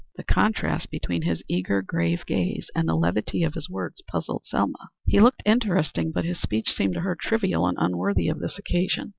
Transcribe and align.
The 0.15 0.23
contrast 0.23 0.89
between 0.89 1.21
his 1.21 1.43
eager, 1.47 1.83
grave 1.83 2.25
gaze, 2.25 2.71
and 2.73 2.89
the 2.89 2.95
levity 2.95 3.43
of 3.43 3.53
his 3.53 3.69
words, 3.69 4.01
puzzled 4.09 4.47
Selma. 4.47 4.89
He 5.05 5.19
looked 5.19 5.43
interesting, 5.45 6.11
but 6.11 6.25
his 6.25 6.41
speech 6.41 6.71
seemed 6.71 6.95
to 6.95 7.01
her 7.01 7.13
trivial 7.15 7.67
and 7.67 7.77
unworthy 7.79 8.27
of 8.27 8.39
the 8.39 8.51
occasion. 8.57 9.09